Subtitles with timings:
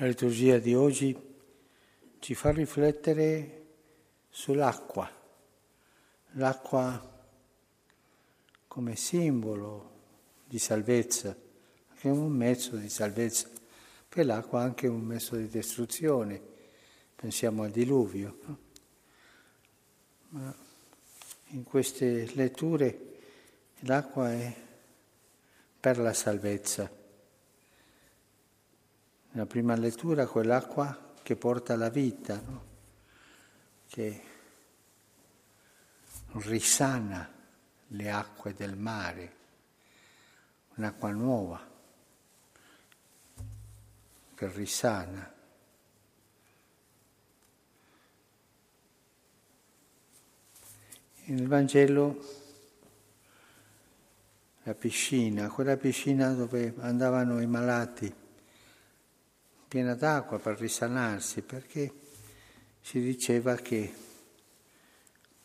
[0.00, 1.14] La liturgia di oggi
[2.20, 3.66] ci fa riflettere
[4.30, 5.06] sull'acqua,
[6.36, 7.22] l'acqua
[8.66, 9.90] come simbolo
[10.46, 11.36] di salvezza,
[11.98, 13.50] che è un mezzo di salvezza,
[14.08, 16.40] per l'acqua anche un mezzo di distruzione,
[17.14, 18.38] pensiamo al diluvio.
[20.30, 20.56] Ma
[21.48, 23.18] in queste letture
[23.80, 24.56] l'acqua è
[25.78, 26.99] per la salvezza.
[29.32, 32.64] Nella prima lettura quell'acqua che porta la vita, no?
[33.86, 34.22] che
[36.32, 37.30] risana
[37.86, 39.36] le acque del mare,
[40.74, 41.68] un'acqua nuova
[44.34, 45.32] che risana.
[51.26, 52.38] Nel Vangelo
[54.64, 58.19] la piscina, quella piscina dove andavano i malati
[59.70, 61.94] piena d'acqua per risanarsi, perché
[62.80, 63.94] si diceva che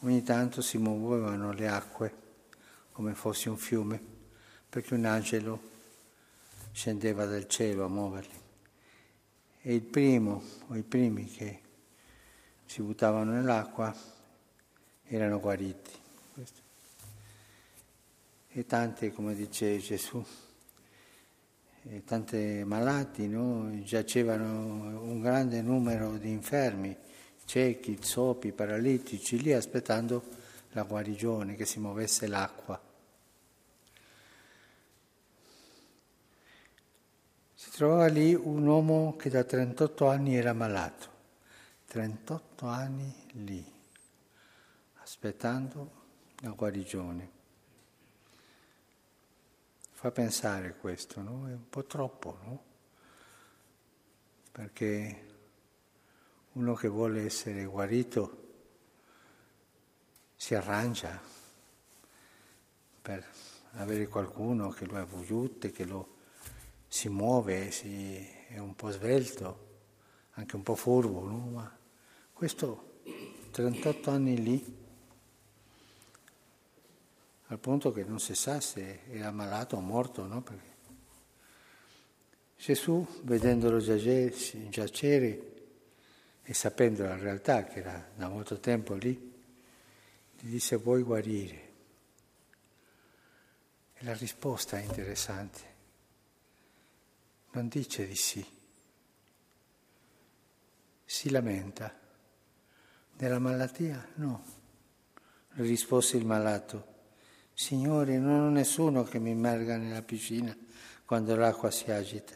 [0.00, 2.14] ogni tanto si muovevano le acque
[2.92, 4.00] come fosse un fiume,
[4.70, 5.60] perché un angelo
[6.72, 8.40] scendeva dal cielo a muoverli.
[9.60, 11.60] E il primo o i primi che
[12.64, 13.94] si buttavano nell'acqua
[15.04, 15.90] erano guariti.
[18.48, 20.24] E tante, come dice Gesù,
[22.04, 23.70] tanti malati, no?
[23.82, 26.96] giacevano un grande numero di infermi,
[27.44, 30.22] ciechi, zoppi, paralitici, lì aspettando
[30.72, 32.80] la guarigione, che si muovesse l'acqua.
[37.54, 41.08] Si trovava lì un uomo che da 38 anni era malato,
[41.86, 43.64] 38 anni lì,
[45.02, 45.90] aspettando
[46.40, 47.35] la guarigione.
[49.98, 51.48] Fa pensare questo, no?
[51.48, 52.64] È un po' troppo, no?
[54.52, 55.26] Perché
[56.52, 58.44] uno che vuole essere guarito
[60.36, 61.18] si arrangia
[63.00, 63.26] per
[63.76, 66.16] avere qualcuno che lo aiuti, che lo
[66.86, 68.18] si muove, si,
[68.48, 69.78] è un po' svelto,
[70.32, 71.38] anche un po' furbo, no?
[71.54, 71.78] Ma
[72.34, 73.00] questo
[73.50, 74.85] 38 anni lì
[77.48, 80.42] al punto che non si sa se era malato o morto, no?
[80.42, 80.74] Perché
[82.58, 85.52] Gesù, vedendolo giacere
[86.42, 89.34] e sapendo la realtà che era da molto tempo lì,
[90.38, 91.64] gli disse vuoi guarire?
[93.94, 95.74] E la risposta è interessante.
[97.52, 98.44] Non dice di sì.
[101.04, 101.94] Si lamenta.
[103.12, 104.06] Della malattia?
[104.16, 104.44] No.
[105.52, 106.94] Rispose il malato
[107.58, 110.54] Signore, non ho nessuno che mi immerga nella piscina
[111.06, 112.34] quando l'acqua si agita.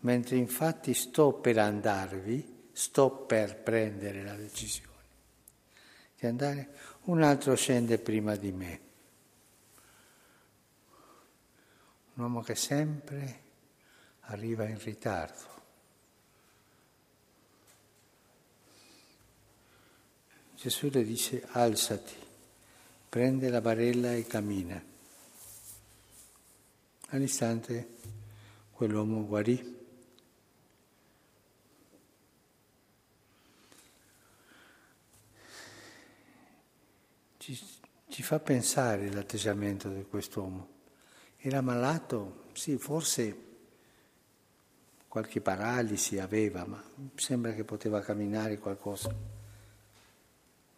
[0.00, 4.92] Mentre infatti sto per andarvi, sto per prendere la decisione
[6.18, 6.68] di andare,
[7.04, 8.80] un altro scende prima di me.
[12.16, 13.40] Un uomo che sempre
[14.26, 15.52] arriva in ritardo.
[20.54, 22.23] Gesù le dice alzati
[23.14, 24.82] prende la barella e cammina.
[27.10, 27.88] All'istante
[28.72, 29.82] quell'uomo guarì.
[37.36, 37.60] Ci,
[38.08, 40.68] ci fa pensare l'atteggiamento di quest'uomo.
[41.36, 42.46] Era malato?
[42.54, 43.36] Sì, forse
[45.06, 46.82] qualche paralisi aveva, ma
[47.14, 49.14] sembra che poteva camminare qualcosa.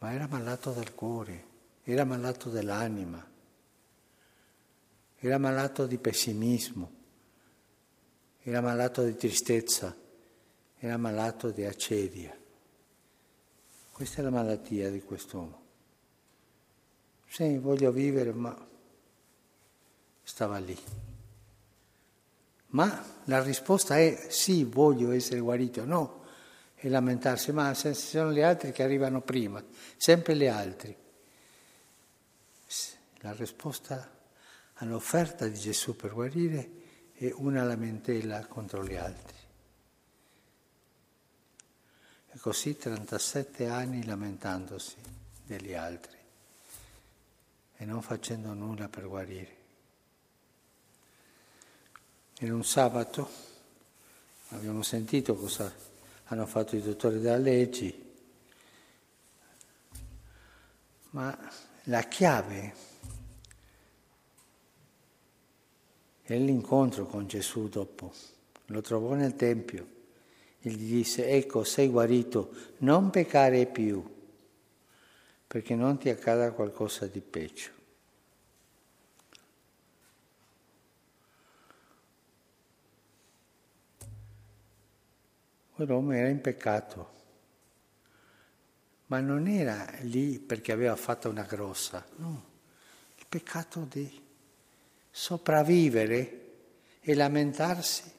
[0.00, 1.54] Ma era malato dal cuore
[1.88, 3.24] era malato dell'anima,
[5.18, 6.90] era malato di pessimismo,
[8.42, 9.96] era malato di tristezza,
[10.78, 12.36] era malato di acedia.
[13.92, 15.62] Questa è la malattia di quest'uomo.
[17.28, 18.68] Sì, voglio vivere, ma
[20.24, 20.76] stava lì.
[22.70, 26.24] Ma la risposta è sì, voglio essere guarito, no,
[26.74, 29.64] e lamentarsi, ma sono gli altri che arrivano prima,
[29.96, 31.04] sempre gli altri.
[33.20, 34.14] La risposta
[34.74, 36.70] all'offerta di Gesù per guarire
[37.14, 39.36] è una lamentela contro gli altri.
[42.28, 44.96] E così 37 anni lamentandosi
[45.44, 46.16] degli altri
[47.76, 49.56] e non facendo nulla per guarire.
[52.40, 53.28] In un sabato
[54.48, 55.72] abbiamo sentito cosa
[56.24, 58.04] hanno fatto i dottori della legge,
[61.10, 61.36] ma
[61.84, 62.74] la chiave
[66.34, 68.12] è l'incontro con Gesù dopo.
[68.66, 69.94] Lo trovò nel Tempio.
[70.60, 74.02] E gli disse, ecco, sei guarito, non peccare più,
[75.46, 77.70] perché non ti accada qualcosa di peggio.
[85.74, 87.10] Quell'uomo era in peccato,
[89.06, 92.44] ma non era lì perché aveva fatto una grossa, no,
[93.18, 94.25] il peccato di
[95.18, 96.42] sopravvivere
[97.00, 98.12] e lamentarsi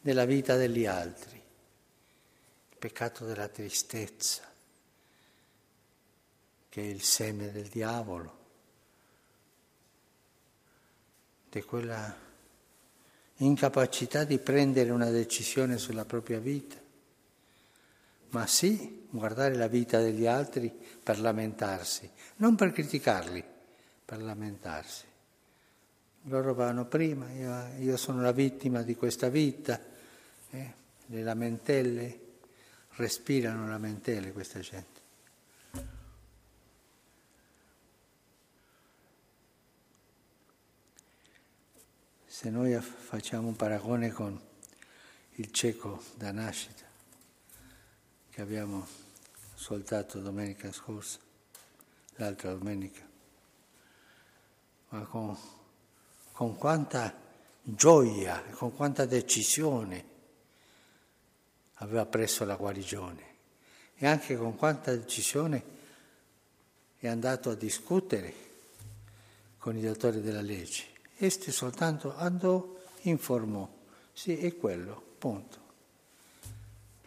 [0.00, 4.48] della vita degli altri, il peccato della tristezza,
[6.68, 8.38] che è il seme del diavolo,
[11.50, 12.16] di quella
[13.38, 16.84] incapacità di prendere una decisione sulla propria vita
[18.30, 20.70] ma sì guardare la vita degli altri
[21.02, 23.42] per lamentarsi, non per criticarli,
[24.04, 25.04] per lamentarsi.
[26.28, 29.80] Loro vanno prima, io, io sono la vittima di questa vita,
[30.50, 30.72] eh?
[31.06, 32.20] le lamentele,
[32.96, 35.00] respirano lamentele questa gente.
[42.26, 44.38] Se noi facciamo un paragone con
[45.34, 46.84] il cieco da nascita,
[48.30, 48.84] che abbiamo
[49.54, 51.20] ascoltato domenica scorsa,
[52.16, 53.08] l'altra domenica,
[54.88, 55.38] ma con,
[56.36, 57.14] con quanta
[57.62, 60.04] gioia, con quanta decisione
[61.76, 63.24] aveva preso la guarigione
[63.96, 65.64] e anche con quanta decisione
[66.98, 68.34] è andato a discutere
[69.56, 70.84] con i datori della legge.
[71.16, 73.66] Este soltanto andò, informò,
[74.12, 75.64] sì, è quello, punto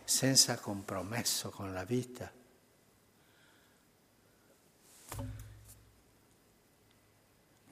[0.03, 2.31] senza compromesso con la vita.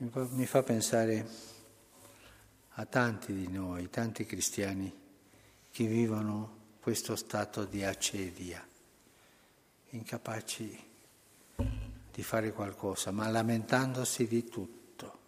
[0.10, 1.28] Mi fa pensare
[2.70, 4.94] a tanti di noi, tanti cristiani
[5.70, 8.66] che vivono questo stato di acedia,
[9.90, 10.86] incapaci
[12.14, 15.20] di fare qualcosa, ma lamentandosi di tutto.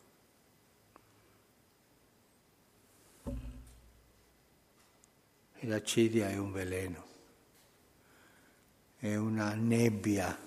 [5.56, 7.08] E l'acidia è un veleno,
[8.98, 10.40] è una nebbia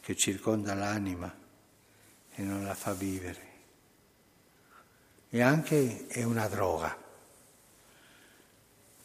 [0.00, 1.41] che circonda l'anima
[2.34, 3.50] e non la fa vivere.
[5.28, 6.96] E anche è una droga,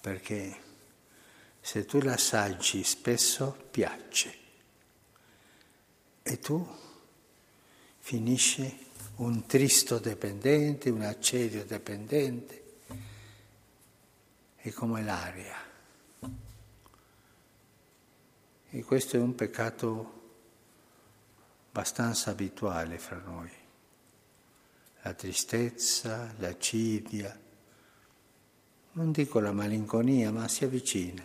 [0.01, 0.65] perché
[1.62, 4.35] se tu l'assaggi spesso piace
[6.24, 6.65] e tu
[8.00, 8.85] finisci
[9.18, 12.63] un tristo dipendente, un accedio dipendente
[14.57, 15.56] è come l'aria.
[18.69, 20.16] E questo è un peccato
[21.77, 23.51] abbastanza abituale fra noi.
[25.03, 27.39] La tristezza, l'acidia,
[28.94, 31.24] non dico la malinconia, ma si avvicina.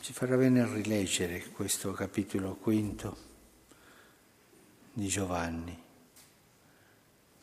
[0.00, 3.16] Ci farà bene rileggere questo capitolo quinto
[4.94, 5.78] di Giovanni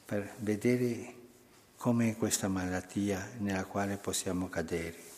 [0.04, 1.14] per vedere
[1.78, 5.15] com'è questa malattia nella quale possiamo cadere.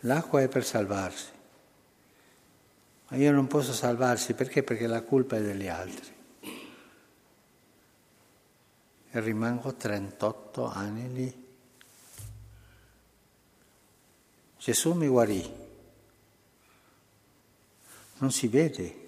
[0.00, 1.30] L'acqua è per salvarsi,
[3.08, 4.62] ma io non posso salvarsi perché?
[4.62, 6.14] Perché la colpa è degli altri.
[9.10, 11.44] E rimango 38 anni lì.
[14.58, 15.64] Gesù mi guarì.
[18.18, 19.04] Non si vede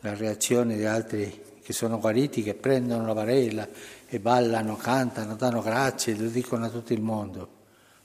[0.00, 3.68] la reazione di altri che sono guariti, che prendono la varela
[4.06, 7.48] e ballano, cantano, danno grazie, lo dicono a tutto il mondo.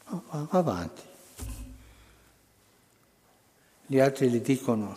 [0.10, 1.02] No, va avanti.
[3.88, 4.96] Gli altri gli dicono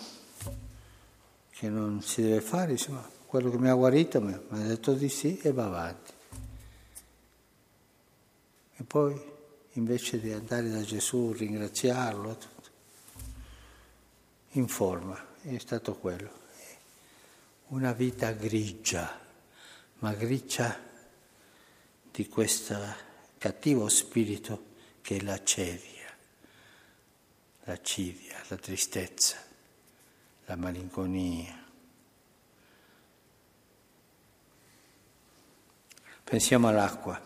[1.50, 5.08] che non si deve fare, insomma, quello che mi ha guarito mi ha detto di
[5.08, 6.12] sì e va avanti.
[8.76, 9.20] E poi,
[9.72, 12.68] invece di andare da Gesù, ringraziarlo, tutto,
[14.52, 16.38] informa, è stato quello
[17.68, 19.18] una vita grigia,
[20.00, 20.76] ma grigia
[22.10, 22.76] di questo
[23.38, 24.64] cattivo spirito
[25.02, 25.99] che è l'accedia,
[27.70, 29.36] l'accidia, la tristezza,
[30.46, 31.56] la malinconia.
[36.24, 37.20] Pensiamo all'acqua,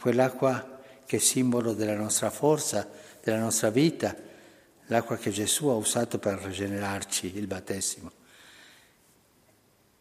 [0.00, 2.88] quell'acqua che è simbolo della nostra forza,
[3.22, 4.16] della nostra vita,
[4.86, 8.10] l'acqua che Gesù ha usato per rigenerarci, il battesimo.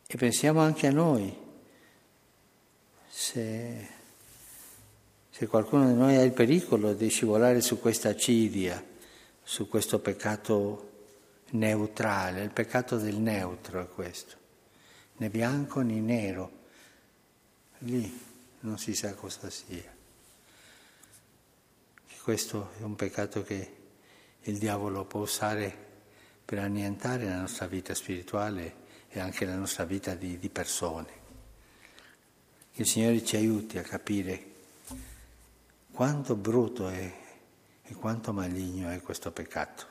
[0.07, 1.37] E pensiamo anche a noi,
[3.09, 3.87] se,
[5.29, 8.90] se qualcuno di noi ha il pericolo di scivolare su questa acidia,
[9.51, 10.91] su questo peccato
[11.49, 14.37] neutrale, il peccato del neutro è questo.
[15.17, 16.51] né bianco né nero.
[17.79, 18.17] Lì
[18.61, 19.93] non si sa cosa sia.
[22.23, 23.75] Questo è un peccato che
[24.39, 25.75] il diavolo può usare
[26.45, 28.75] per annientare la nostra vita spirituale
[29.09, 31.11] e anche la nostra vita di, di persone.
[32.71, 34.45] Che il Signore ci aiuti a capire
[35.91, 37.19] quanto brutto è
[37.91, 39.90] e quanto maligno è questo peccato.